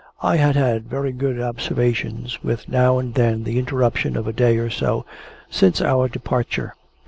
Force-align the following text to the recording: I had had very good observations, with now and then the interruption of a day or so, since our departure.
I 0.23 0.37
had 0.37 0.55
had 0.55 0.87
very 0.89 1.11
good 1.11 1.39
observations, 1.39 2.41
with 2.43 2.67
now 2.67 2.97
and 2.97 3.13
then 3.13 3.43
the 3.43 3.59
interruption 3.59 4.17
of 4.17 4.25
a 4.25 4.33
day 4.33 4.57
or 4.57 4.71
so, 4.71 5.05
since 5.47 5.79
our 5.79 6.07
departure. 6.09 6.73